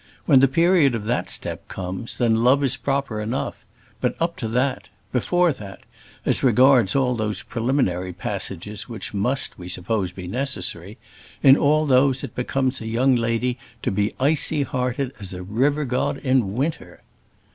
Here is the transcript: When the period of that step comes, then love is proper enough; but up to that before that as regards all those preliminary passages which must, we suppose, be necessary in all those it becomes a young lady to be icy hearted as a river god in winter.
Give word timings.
When 0.25 0.39
the 0.39 0.47
period 0.47 0.95
of 0.95 1.05
that 1.05 1.29
step 1.29 1.67
comes, 1.67 2.17
then 2.17 2.43
love 2.43 2.63
is 2.63 2.75
proper 2.75 3.21
enough; 3.21 3.63
but 3.99 4.15
up 4.19 4.35
to 4.37 4.47
that 4.47 4.89
before 5.11 5.53
that 5.53 5.81
as 6.25 6.41
regards 6.41 6.95
all 6.95 7.13
those 7.15 7.43
preliminary 7.43 8.11
passages 8.11 8.89
which 8.89 9.13
must, 9.13 9.59
we 9.59 9.69
suppose, 9.69 10.11
be 10.11 10.25
necessary 10.25 10.97
in 11.43 11.55
all 11.55 11.85
those 11.85 12.23
it 12.23 12.33
becomes 12.33 12.81
a 12.81 12.87
young 12.87 13.15
lady 13.15 13.59
to 13.83 13.91
be 13.91 14.11
icy 14.19 14.63
hearted 14.63 15.13
as 15.19 15.35
a 15.35 15.43
river 15.43 15.85
god 15.85 16.17
in 16.17 16.55
winter. 16.55 17.03